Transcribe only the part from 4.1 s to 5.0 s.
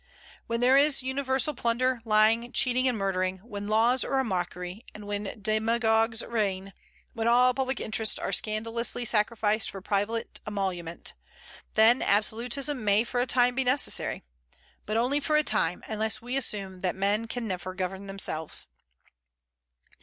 a mockery,